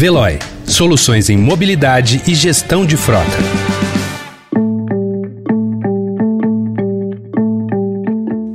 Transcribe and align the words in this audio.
Veloy. 0.00 0.38
Soluções 0.64 1.28
em 1.28 1.36
mobilidade 1.36 2.22
e 2.26 2.34
gestão 2.34 2.86
de 2.86 2.96
frota. 2.96 3.26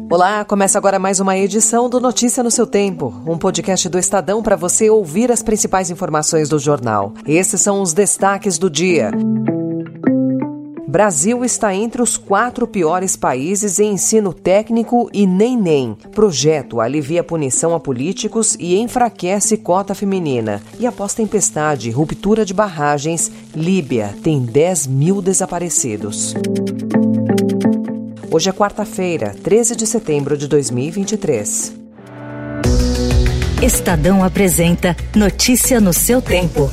Olá, 0.09 0.43
começa 0.43 0.75
agora 0.79 0.97
mais 0.97 1.19
uma 1.19 1.37
edição 1.37 1.87
do 1.87 1.99
Notícia 1.99 2.41
no 2.41 2.49
seu 2.49 2.65
Tempo, 2.65 3.13
um 3.27 3.37
podcast 3.37 3.87
do 3.87 3.99
Estadão 3.99 4.41
para 4.41 4.55
você 4.55 4.89
ouvir 4.89 5.31
as 5.31 5.43
principais 5.43 5.91
informações 5.91 6.49
do 6.49 6.57
jornal. 6.57 7.13
Esses 7.27 7.61
são 7.61 7.79
os 7.79 7.93
destaques 7.93 8.57
do 8.57 8.67
dia. 8.67 9.11
Brasil 10.95 11.43
está 11.43 11.75
entre 11.75 12.01
os 12.01 12.15
quatro 12.15 12.65
piores 12.65 13.17
países 13.17 13.79
em 13.79 13.95
ensino 13.95 14.31
técnico 14.31 15.09
e 15.11 15.27
nem 15.27 15.57
nem. 15.57 15.93
Projeto 16.13 16.79
alivia 16.79 17.21
punição 17.21 17.75
a 17.75 17.81
políticos 17.81 18.55
e 18.57 18.77
enfraquece 18.77 19.57
cota 19.57 19.93
feminina. 19.93 20.61
E 20.79 20.87
após 20.87 21.13
tempestade 21.13 21.91
ruptura 21.91 22.45
de 22.45 22.53
barragens, 22.53 23.29
Líbia 23.53 24.15
tem 24.23 24.39
10 24.39 24.87
mil 24.87 25.21
desaparecidos. 25.21 26.33
Hoje 28.31 28.49
é 28.49 28.53
quarta-feira, 28.53 29.35
13 29.43 29.75
de 29.75 29.85
setembro 29.85 30.37
de 30.37 30.47
2023. 30.47 31.73
Estadão 33.61 34.23
apresenta 34.23 34.95
Notícia 35.13 35.81
no 35.81 35.91
seu 35.91 36.21
tempo. 36.21 36.71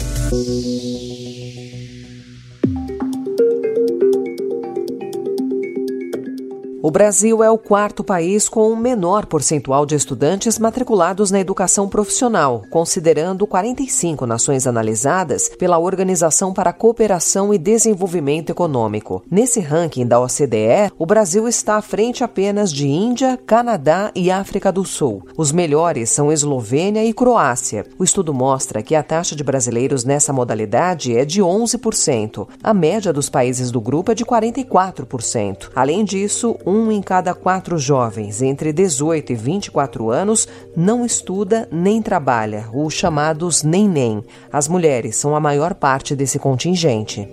O 6.85 6.91
Brasil 6.91 7.45
é 7.45 7.49
o 7.49 7.57
quarto 7.57 8.03
país 8.03 8.49
com 8.49 8.69
o 8.69 8.77
menor 8.77 9.27
percentual 9.27 9.87
de 9.87 9.95
estudantes 9.95 10.59
matriculados 10.59 11.31
na 11.31 11.39
educação 11.39 11.89
profissional, 11.89 12.65
considerando 12.71 13.47
45 13.47 14.27
nações 14.27 14.67
analisadas 14.67 15.49
pela 15.51 15.79
Organização 15.79 16.53
para 16.53 16.71
a 16.71 16.73
Cooperação 16.73 17.55
e 17.55 17.59
Desenvolvimento 17.59 18.51
Econômico. 18.51 19.23
Nesse 19.31 19.61
ranking 19.61 20.05
da 20.05 20.19
OCDE, 20.19 20.91
o 20.98 21.06
Brasil 21.06 21.47
está 21.47 21.77
à 21.77 21.83
frente 21.83 22.25
apenas 22.25 22.73
de 22.73 22.89
Índia, 22.89 23.39
Canadá 23.47 24.11
e 24.12 24.28
África 24.28 24.73
do 24.73 24.84
Sul. 24.84 25.25
Os 25.37 25.53
melhores 25.53 26.11
são 26.11 26.33
Eslovênia 26.33 27.05
e 27.05 27.12
Croácia. 27.12 27.87
O 27.97 28.03
estudo 28.03 28.34
mostra 28.34 28.83
que 28.83 28.97
a 28.97 29.05
taxa 29.05 29.37
de 29.37 29.45
brasileiros 29.45 30.05
nessa 30.05 30.33
modalidade 30.33 31.17
é 31.17 31.25
de 31.25 31.41
11%. 31.41 32.49
A 32.61 32.75
média 32.75 33.12
dos 33.12 33.31
países 33.31 33.71
do 33.71 33.81
grupo 33.81 34.11
é 34.11 34.17
de 34.17 34.25
44%. 34.25 35.71
Além 35.77 36.05
disso, 36.05 36.56
em 36.91 37.03
cada 37.03 37.34
quatro 37.34 37.77
jovens 37.77 38.41
entre 38.41 38.73
18 38.73 39.33
e 39.33 39.34
24 39.34 40.11
anos 40.11 40.48
não 40.77 41.05
estuda 41.05 41.69
nem 41.70 42.01
trabalha, 42.01 42.69
os 42.73 42.95
chamados 42.95 43.62
nem-nem. 43.62 44.25
As 44.53 44.69
mulheres 44.69 45.17
são 45.17 45.37
a 45.37 45.41
maior 45.41 45.75
parte 45.75 46.17
desse 46.17 46.39
contingente. 46.39 47.28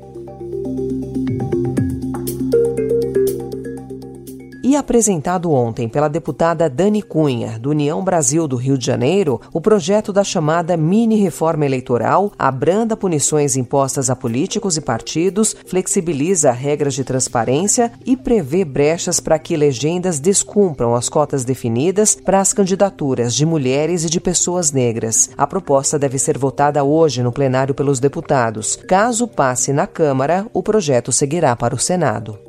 E 4.70 4.76
apresentado 4.76 5.52
ontem 5.52 5.90
pela 5.90 6.08
deputada 6.08 6.70
Dani 6.70 7.02
Cunha, 7.02 7.58
do 7.58 7.72
União 7.72 8.04
Brasil 8.04 8.48
do 8.48 8.56
Rio 8.56 8.78
de 8.78 8.86
Janeiro, 8.86 9.42
o 9.52 9.60
projeto 9.60 10.14
da 10.14 10.24
chamada 10.24 10.78
mini 10.78 11.16
reforma 11.16 11.66
eleitoral 11.66 12.32
abranda 12.38 12.96
punições 12.96 13.56
impostas 13.56 14.12
a 14.12 14.16
políticos 14.16 14.78
e 14.78 14.82
partidos, 14.82 15.56
flexibiliza 15.66 16.52
regras 16.52 16.94
de 16.94 17.04
transparência 17.04 17.92
e 18.06 18.16
prevê 18.16 18.64
brechas 18.64 19.20
para 19.20 19.40
que 19.40 19.58
legendas 19.58 20.20
descumpram 20.20 20.94
as 20.94 21.10
cotas 21.10 21.44
definidas 21.44 22.14
para 22.14 22.40
as 22.40 22.54
candidaturas 22.54 23.34
de 23.34 23.48
mulheres 23.48 24.04
e 24.04 24.10
de 24.10 24.20
pessoas 24.20 24.72
negras. 24.72 25.32
A 25.36 25.48
proposta 25.48 25.98
deve 25.98 26.20
ser 26.20 26.38
votada 26.38 26.84
hoje 26.84 27.24
no 27.24 27.32
plenário 27.32 27.74
pelos 27.74 28.00
deputados. 28.00 28.76
Caso 28.88 29.28
passe 29.28 29.74
na 29.74 29.88
Câmara, 29.88 30.46
o 30.54 30.62
projeto 30.62 31.12
seguirá 31.12 31.56
para 31.56 31.74
o 31.74 31.80
Senado. 31.80 32.49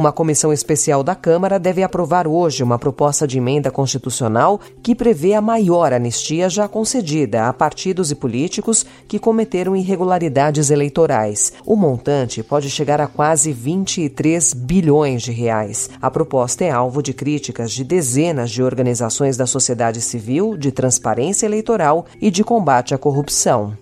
Uma 0.00 0.12
comissão 0.12 0.50
especial 0.50 1.02
da 1.02 1.14
Câmara 1.14 1.58
deve 1.58 1.82
aprovar 1.82 2.26
hoje 2.26 2.62
uma 2.62 2.78
proposta 2.78 3.26
de 3.26 3.36
emenda 3.36 3.70
constitucional 3.70 4.58
que 4.82 4.94
prevê 4.94 5.34
a 5.34 5.42
maior 5.42 5.92
anistia 5.92 6.48
já 6.48 6.66
concedida 6.66 7.46
a 7.46 7.52
partidos 7.52 8.10
e 8.10 8.14
políticos 8.14 8.86
que 9.06 9.18
cometeram 9.18 9.76
irregularidades 9.76 10.70
eleitorais. 10.70 11.52
O 11.66 11.76
montante 11.76 12.42
pode 12.42 12.70
chegar 12.70 12.98
a 12.98 13.06
quase 13.06 13.52
23 13.52 14.54
bilhões 14.54 15.20
de 15.20 15.32
reais. 15.32 15.90
A 16.00 16.10
proposta 16.10 16.64
é 16.64 16.70
alvo 16.70 17.02
de 17.02 17.12
críticas 17.12 17.70
de 17.70 17.84
dezenas 17.84 18.50
de 18.50 18.62
organizações 18.62 19.36
da 19.36 19.44
sociedade 19.44 20.00
civil, 20.00 20.56
de 20.56 20.72
transparência 20.72 21.44
eleitoral 21.44 22.06
e 22.18 22.30
de 22.30 22.42
combate 22.42 22.94
à 22.94 22.98
corrupção. 22.98 23.76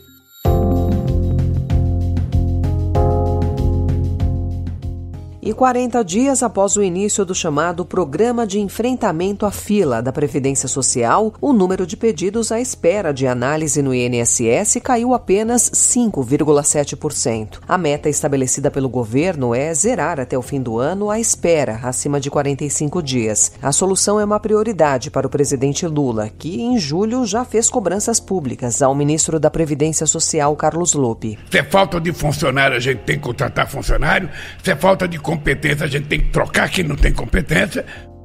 E 5.49 5.55
40 5.55 6.05
dias 6.05 6.43
após 6.43 6.77
o 6.77 6.83
início 6.83 7.25
do 7.25 7.35
chamado 7.35 7.83
Programa 7.83 8.47
de 8.47 8.61
Enfrentamento 8.61 9.47
à 9.47 9.51
Fila 9.51 10.03
da 10.03 10.13
Previdência 10.13 10.69
Social, 10.69 11.33
o 11.41 11.55
número 11.55 11.87
de 11.87 11.97
pedidos 11.97 12.53
à 12.53 12.61
espera 12.61 13.15
de 13.15 13.27
análise 13.27 13.81
no 13.81 13.95
INSS 13.95 14.77
caiu 14.85 15.15
apenas 15.15 15.71
5,7%. 15.71 17.61
A 17.67 17.79
meta 17.79 18.11
estabelecida 18.11 18.71
pelo 18.71 18.91
governo 18.91 19.55
é 19.55 19.73
zerar 19.73 20.21
até 20.21 20.37
o 20.37 20.43
fim 20.43 20.61
do 20.61 20.79
ano 20.79 21.09
a 21.09 21.19
espera 21.19 21.81
acima 21.83 22.21
de 22.21 22.29
45 22.29 23.03
dias. 23.03 23.51
A 23.63 23.73
solução 23.73 24.21
é 24.21 24.25
uma 24.27 24.39
prioridade 24.39 25.11
para 25.11 25.27
o 25.27 25.31
presidente 25.31 25.87
Lula, 25.87 26.29
que 26.29 26.61
em 26.61 26.79
julho 26.79 27.25
já 27.25 27.43
fez 27.43 27.71
cobranças 27.71 28.21
públicas 28.21 28.83
ao 28.83 28.95
ministro 28.95 29.41
da 29.41 29.51
Previdência 29.51 30.07
Social, 30.07 30.55
Carlos 30.57 30.93
Lupe. 30.93 31.39
Se 31.51 31.57
é 31.57 31.65
falta 31.65 31.99
de 31.99 32.13
funcionário, 32.13 32.77
a 32.77 32.81
gente 32.81 32.99
tem 32.99 33.17
que 33.17 33.23
contratar 33.23 33.67
funcionário. 33.67 34.29
Se 34.63 34.73
é 34.73 34.77
falta 34.77 35.09
de 35.09 35.19
competência, 35.39 35.87
a 35.87 35.89
gente 35.89 36.09
tem 36.09 36.21
que 36.21 36.31
trocar 36.31 36.69
quem 36.69 36.85
não 36.85 36.97
tem 36.97 37.13
competência. 37.13 37.85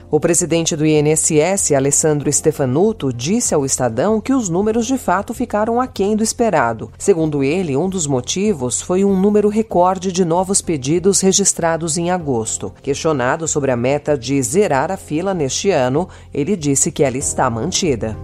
O 0.09 0.19
presidente 0.19 0.75
do 0.75 0.85
INSS, 0.85 1.71
Alessandro 1.75 2.31
Stefanuto, 2.31 3.11
disse 3.11 3.55
ao 3.55 3.65
Estadão 3.65 4.21
que 4.21 4.31
os 4.31 4.47
números 4.47 4.85
de 4.85 4.95
fato 4.95 5.33
ficaram 5.33 5.81
aquém 5.81 6.15
do 6.15 6.21
esperado. 6.21 6.91
Segundo 6.99 7.43
ele, 7.43 7.75
um 7.75 7.89
dos 7.89 8.05
motivos 8.05 8.79
foi 8.79 9.03
um 9.03 9.19
número 9.19 9.49
recorde 9.49 10.11
de 10.11 10.23
novos 10.23 10.61
pedidos 10.61 11.19
registrados 11.19 11.97
em 11.97 12.11
agosto. 12.11 12.71
Questionado 12.83 13.47
sobre 13.47 13.71
a 13.71 13.75
meta 13.75 14.15
de 14.15 14.39
zerar 14.43 14.91
a 14.91 14.97
fila 14.97 15.33
neste 15.33 15.71
ano, 15.71 16.07
ele 16.31 16.55
disse 16.55 16.91
que 16.91 17.03
ela 17.03 17.17
está 17.17 17.49
mantida. 17.49 18.15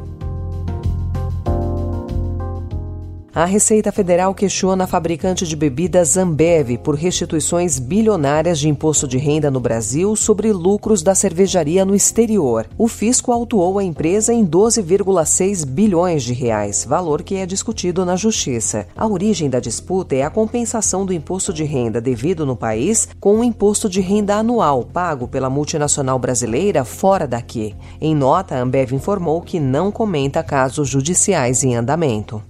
A 3.39 3.45
Receita 3.45 3.89
Federal 3.89 4.35
questiona 4.35 4.83
a 4.83 4.87
fabricante 4.87 5.47
de 5.47 5.55
bebidas 5.55 6.17
Ambev 6.17 6.77
por 6.79 6.95
restituições 6.95 7.79
bilionárias 7.79 8.59
de 8.59 8.67
imposto 8.67 9.07
de 9.07 9.17
renda 9.17 9.49
no 9.49 9.61
Brasil 9.61 10.13
sobre 10.13 10.51
lucros 10.51 11.01
da 11.01 11.15
cervejaria 11.15 11.85
no 11.85 11.95
exterior. 11.95 12.67
O 12.77 12.85
fisco 12.85 13.31
autuou 13.31 13.79
a 13.79 13.83
empresa 13.85 14.33
em 14.33 14.45
12,6 14.45 15.65
bilhões 15.65 16.23
de 16.23 16.33
reais, 16.33 16.83
valor 16.83 17.23
que 17.23 17.35
é 17.35 17.45
discutido 17.45 18.03
na 18.03 18.17
Justiça. 18.17 18.85
A 18.93 19.07
origem 19.07 19.49
da 19.49 19.61
disputa 19.61 20.15
é 20.15 20.23
a 20.23 20.29
compensação 20.29 21.05
do 21.05 21.13
imposto 21.13 21.53
de 21.53 21.63
renda 21.63 22.01
devido 22.01 22.45
no 22.45 22.57
país 22.57 23.07
com 23.21 23.39
o 23.39 23.43
imposto 23.45 23.87
de 23.87 24.01
renda 24.01 24.35
anual 24.35 24.83
pago 24.83 25.29
pela 25.29 25.49
multinacional 25.49 26.19
brasileira 26.19 26.83
fora 26.83 27.25
daqui. 27.25 27.73
Em 28.01 28.13
nota, 28.13 28.55
a 28.55 28.59
Ambev 28.59 28.91
informou 28.91 29.41
que 29.41 29.61
não 29.61 29.93
comenta 29.93 30.43
casos 30.43 30.89
judiciais 30.89 31.63
em 31.63 31.77
andamento. 31.77 32.43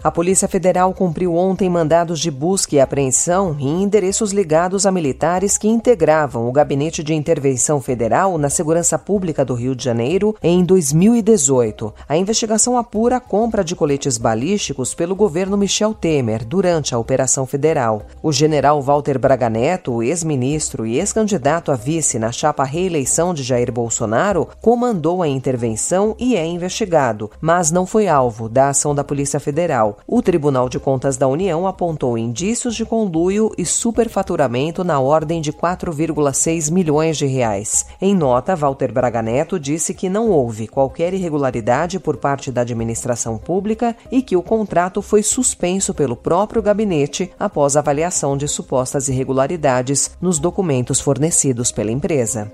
A 0.00 0.12
Polícia 0.12 0.46
Federal 0.46 0.94
cumpriu 0.94 1.34
ontem 1.34 1.68
mandados 1.68 2.20
de 2.20 2.30
busca 2.30 2.76
e 2.76 2.80
apreensão 2.80 3.56
em 3.58 3.82
endereços 3.82 4.30
ligados 4.30 4.86
a 4.86 4.92
militares 4.92 5.58
que 5.58 5.66
integravam 5.66 6.48
o 6.48 6.52
Gabinete 6.52 7.02
de 7.02 7.12
Intervenção 7.12 7.80
Federal 7.80 8.38
na 8.38 8.48
Segurança 8.48 8.96
Pública 8.96 9.44
do 9.44 9.54
Rio 9.54 9.74
de 9.74 9.82
Janeiro 9.82 10.36
em 10.40 10.62
2018. 10.62 11.92
A 12.08 12.16
investigação 12.16 12.78
apura 12.78 13.16
a 13.16 13.20
compra 13.20 13.64
de 13.64 13.74
coletes 13.74 14.18
balísticos 14.18 14.94
pelo 14.94 15.16
governo 15.16 15.56
Michel 15.56 15.92
Temer 15.92 16.44
durante 16.44 16.94
a 16.94 16.98
Operação 16.98 17.44
Federal. 17.44 18.02
O 18.22 18.30
general 18.30 18.80
Walter 18.80 19.18
Braga 19.18 19.50
Neto, 19.50 20.00
ex-ministro 20.00 20.86
e 20.86 20.96
ex-candidato 20.96 21.72
a 21.72 21.74
vice 21.74 22.20
na 22.20 22.30
chapa 22.30 22.62
reeleição 22.62 23.34
de 23.34 23.42
Jair 23.42 23.72
Bolsonaro, 23.72 24.46
comandou 24.62 25.24
a 25.24 25.28
intervenção 25.28 26.14
e 26.20 26.36
é 26.36 26.46
investigado, 26.46 27.32
mas 27.40 27.72
não 27.72 27.84
foi 27.84 28.06
alvo 28.06 28.48
da 28.48 28.68
ação 28.68 28.94
da 28.94 29.02
Polícia 29.02 29.40
Federal. 29.40 29.87
Federal. 29.88 29.98
O 30.06 30.20
Tribunal 30.20 30.68
de 30.68 30.78
Contas 30.78 31.16
da 31.16 31.26
União 31.26 31.66
apontou 31.66 32.18
indícios 32.18 32.74
de 32.74 32.84
conluio 32.84 33.50
e 33.56 33.64
superfaturamento 33.64 34.84
na 34.84 35.00
ordem 35.00 35.40
de 35.40 35.52
4,6 35.52 36.70
milhões 36.70 37.16
de 37.16 37.26
reais. 37.26 37.86
Em 38.00 38.14
nota, 38.14 38.56
Walter 38.56 38.92
Braga 38.92 39.22
Neto 39.22 39.58
disse 39.58 39.94
que 39.94 40.08
não 40.08 40.30
houve 40.30 40.66
qualquer 40.66 41.14
irregularidade 41.14 41.98
por 41.98 42.16
parte 42.16 42.50
da 42.50 42.62
administração 42.62 43.38
pública 43.38 43.96
e 44.10 44.22
que 44.22 44.36
o 44.36 44.42
contrato 44.42 45.00
foi 45.00 45.22
suspenso 45.22 45.94
pelo 45.94 46.16
próprio 46.16 46.62
gabinete 46.62 47.30
após 47.38 47.76
avaliação 47.76 48.36
de 48.36 48.48
supostas 48.48 49.08
irregularidades 49.08 50.10
nos 50.20 50.38
documentos 50.38 51.00
fornecidos 51.00 51.70
pela 51.70 51.92
empresa. 51.92 52.50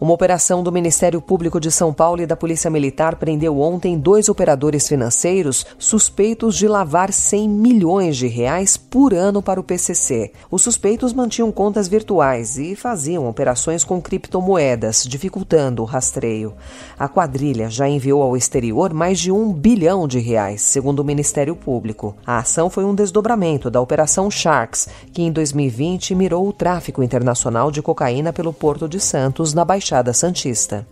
Uma 0.00 0.14
operação 0.14 0.62
do 0.62 0.72
Ministério 0.72 1.20
Público 1.20 1.60
de 1.60 1.70
São 1.70 1.92
Paulo 1.92 2.22
e 2.22 2.26
da 2.26 2.34
Polícia 2.34 2.70
Militar 2.70 3.16
prendeu 3.16 3.60
ontem 3.60 3.98
dois 3.98 4.30
operadores 4.30 4.88
financeiros 4.88 5.66
suspeitos 5.78 6.56
de 6.56 6.66
lavar 6.66 7.12
100 7.12 7.46
milhões 7.46 8.16
de 8.16 8.26
reais 8.26 8.78
por 8.78 9.12
ano 9.12 9.42
para 9.42 9.60
o 9.60 9.62
PCC. 9.62 10.32
Os 10.50 10.62
suspeitos 10.62 11.12
mantinham 11.12 11.52
contas 11.52 11.86
virtuais 11.86 12.56
e 12.56 12.74
faziam 12.74 13.28
operações 13.28 13.84
com 13.84 14.00
criptomoedas, 14.00 15.04
dificultando 15.06 15.82
o 15.82 15.84
rastreio. 15.84 16.54
A 16.98 17.06
quadrilha 17.06 17.68
já 17.68 17.86
enviou 17.86 18.22
ao 18.22 18.38
exterior 18.38 18.94
mais 18.94 19.20
de 19.20 19.30
um 19.30 19.52
bilhão 19.52 20.08
de 20.08 20.18
reais, 20.18 20.62
segundo 20.62 21.00
o 21.00 21.04
Ministério 21.04 21.54
Público. 21.54 22.16
A 22.26 22.38
ação 22.38 22.70
foi 22.70 22.86
um 22.86 22.94
desdobramento 22.94 23.70
da 23.70 23.82
Operação 23.82 24.30
Sharks, 24.30 24.88
que 25.12 25.20
em 25.20 25.30
2020 25.30 26.14
mirou 26.14 26.48
o 26.48 26.54
tráfico 26.54 27.02
internacional 27.02 27.70
de 27.70 27.82
cocaína 27.82 28.32
pelo 28.32 28.50
Porto 28.50 28.88
de 28.88 28.98
Santos, 28.98 29.52
na 29.52 29.62
Baixada 29.62 29.89
Baixada 29.90 30.12
Santista. 30.14 30.86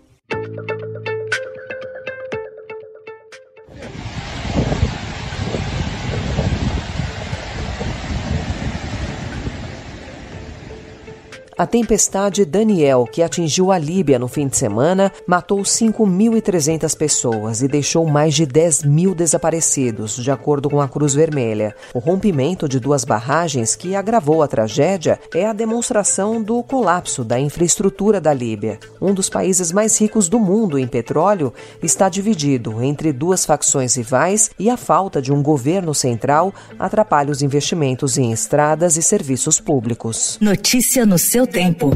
A 11.59 11.67
tempestade 11.67 12.45
Daniel, 12.45 13.05
que 13.05 13.21
atingiu 13.21 13.73
a 13.73 13.79
Líbia 13.79 14.17
no 14.17 14.29
fim 14.29 14.47
de 14.47 14.57
semana, 14.57 15.11
matou 15.27 15.59
5.300 15.59 16.97
pessoas 16.97 17.63
e 17.63 17.67
deixou 17.67 18.07
mais 18.07 18.33
de 18.35 18.47
10 18.47 18.85
mil 18.85 19.13
desaparecidos, 19.13 20.15
de 20.15 20.31
acordo 20.31 20.71
com 20.71 20.81
a 20.81 20.87
Cruz 20.87 21.15
Vermelha. 21.15 21.75
O 21.93 21.99
rompimento 21.99 22.69
de 22.69 22.79
duas 22.79 23.05
barragens 23.05 23.75
que 23.75 23.97
agravou 23.97 24.41
a 24.41 24.47
tragédia 24.47 25.19
é 25.35 25.47
a 25.47 25.53
demonstração 25.53 26.41
do 26.41 26.63
colapso 26.63 27.25
da 27.25 27.41
infraestrutura 27.41 28.21
da 28.21 28.33
Líbia. 28.33 28.79
Um 29.01 29.13
dos 29.13 29.29
países 29.29 29.73
mais 29.73 30.01
ricos 30.01 30.29
do 30.29 30.39
mundo 30.39 30.79
em 30.79 30.87
petróleo 30.87 31.53
está 31.83 32.09
dividido 32.09 32.81
entre 32.81 33.13
duas 33.13 33.45
facções 33.45 33.97
rivais 33.97 34.49
e 34.61 34.71
a 34.71 34.77
falta 34.77 35.21
de 35.21 35.33
um 35.33 35.43
governo 35.43 35.93
central 35.93 36.55
atrapalha 36.79 37.33
os 37.33 37.43
investimentos 37.43 38.17
em 38.17 38.31
estradas 38.31 38.97
e 38.97 39.03
serviços 39.03 39.59
públicos. 39.59 40.39
Notícia 40.41 41.05
no 41.05 41.19
seu 41.19 41.48
tempo. 41.50 41.93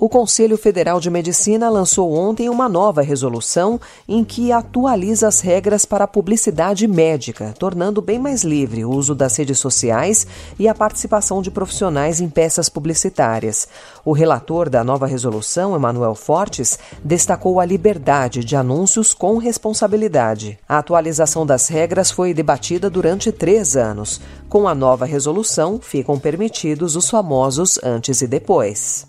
O 0.00 0.08
Conselho 0.08 0.56
Federal 0.56 1.00
de 1.00 1.10
Medicina 1.10 1.68
lançou 1.68 2.14
ontem 2.14 2.48
uma 2.48 2.68
nova 2.68 3.02
resolução 3.02 3.80
em 4.06 4.22
que 4.22 4.52
atualiza 4.52 5.26
as 5.26 5.40
regras 5.40 5.84
para 5.84 6.04
a 6.04 6.08
publicidade 6.08 6.86
médica, 6.86 7.52
tornando 7.58 8.00
bem 8.00 8.16
mais 8.16 8.44
livre 8.44 8.84
o 8.84 8.92
uso 8.92 9.12
das 9.12 9.36
redes 9.36 9.58
sociais 9.58 10.24
e 10.56 10.68
a 10.68 10.74
participação 10.74 11.42
de 11.42 11.50
profissionais 11.50 12.20
em 12.20 12.28
peças 12.28 12.68
publicitárias. 12.68 13.66
O 14.04 14.12
relator 14.12 14.70
da 14.70 14.84
nova 14.84 15.04
resolução, 15.04 15.74
Emanuel 15.74 16.14
Fortes, 16.14 16.78
destacou 17.02 17.58
a 17.58 17.64
liberdade 17.64 18.44
de 18.44 18.54
anúncios 18.54 19.12
com 19.12 19.36
responsabilidade. 19.36 20.60
A 20.68 20.78
atualização 20.78 21.44
das 21.44 21.66
regras 21.66 22.08
foi 22.08 22.32
debatida 22.32 22.88
durante 22.88 23.32
três 23.32 23.76
anos. 23.76 24.20
Com 24.48 24.68
a 24.68 24.76
nova 24.76 25.04
resolução, 25.04 25.80
ficam 25.82 26.20
permitidos 26.20 26.94
os 26.94 27.10
famosos 27.10 27.80
antes 27.82 28.22
e 28.22 28.28
depois. 28.28 29.07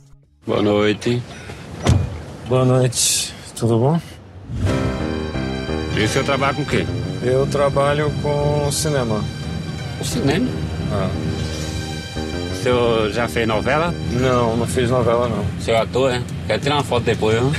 Boa 0.50 0.64
noite. 0.64 1.22
Boa 2.48 2.66
noite. 2.66 3.32
Tudo 3.56 3.78
bom? 3.78 4.02
E 5.96 6.04
o 6.04 6.08
senhor 6.10 6.26
trabalha 6.26 6.56
com 6.56 6.64
o 6.64 6.66
quê? 6.66 6.88
Eu 7.22 7.46
trabalho 7.46 8.12
com 8.24 8.72
cinema. 8.72 9.24
O 10.02 10.04
cinema? 10.04 10.50
Ah. 10.92 11.08
O 12.52 12.56
senhor 12.64 13.12
já 13.12 13.28
fez 13.28 13.48
novela? 13.48 13.94
Não, 14.10 14.58
não 14.58 14.66
fiz 14.66 14.90
novela 14.90 15.30
não. 15.30 15.44
O 15.44 15.62
senhor 15.62 15.78
é 15.78 15.82
ator, 15.82 16.12
né? 16.14 16.24
Quer 16.48 16.60
tirar 16.60 16.78
uma 16.78 16.84
foto 16.84 17.04
depois, 17.04 17.40
não? 17.40 17.52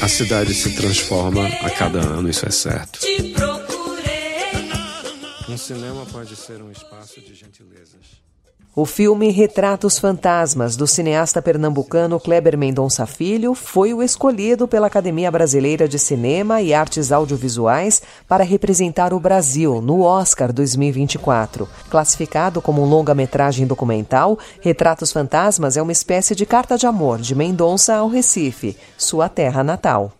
A 0.00 0.08
cidade 0.08 0.54
se 0.54 0.70
transforma 0.74 1.46
a 1.46 1.68
cada 1.68 1.98
ano, 1.98 2.30
isso 2.30 2.46
é 2.46 2.50
certo. 2.50 2.98
Cinema 5.70 6.04
pode 6.10 6.34
ser 6.34 6.60
um 6.60 6.72
espaço 6.72 7.20
de 7.20 7.32
gentilezas. 7.32 8.20
O 8.74 8.84
filme 8.84 9.30
Retratos 9.30 10.00
Fantasmas, 10.00 10.74
do 10.74 10.84
cineasta 10.84 11.40
pernambucano 11.40 12.18
Kleber 12.18 12.58
Mendonça 12.58 13.06
Filho, 13.06 13.54
foi 13.54 13.94
o 13.94 14.02
escolhido 14.02 14.66
pela 14.66 14.88
Academia 14.88 15.30
Brasileira 15.30 15.86
de 15.86 15.96
Cinema 15.96 16.60
e 16.60 16.74
Artes 16.74 17.12
Audiovisuais 17.12 18.02
para 18.26 18.42
representar 18.42 19.14
o 19.14 19.20
Brasil 19.20 19.80
no 19.80 20.00
Oscar 20.02 20.52
2024. 20.52 21.68
Classificado 21.88 22.60
como 22.60 22.82
um 22.82 22.88
longa-metragem 22.88 23.64
documental, 23.64 24.36
Retratos 24.60 25.12
Fantasmas 25.12 25.76
é 25.76 25.82
uma 25.82 25.92
espécie 25.92 26.34
de 26.34 26.44
carta 26.44 26.76
de 26.76 26.88
amor 26.88 27.20
de 27.20 27.32
Mendonça 27.32 27.94
ao 27.94 28.08
Recife, 28.08 28.76
sua 28.98 29.28
terra 29.28 29.62
natal. 29.62 30.19